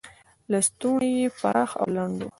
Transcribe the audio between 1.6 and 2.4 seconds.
او لنډ و.